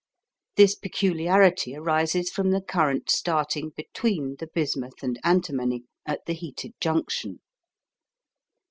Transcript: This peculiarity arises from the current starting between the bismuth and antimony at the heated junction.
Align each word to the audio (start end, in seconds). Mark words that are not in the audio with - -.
This 0.55 0.73
peculiarity 0.73 1.75
arises 1.75 2.31
from 2.31 2.49
the 2.49 2.59
current 2.63 3.11
starting 3.11 3.69
between 3.77 4.37
the 4.39 4.47
bismuth 4.47 5.03
and 5.03 5.19
antimony 5.23 5.83
at 6.07 6.25
the 6.25 6.33
heated 6.33 6.73
junction. 6.81 7.39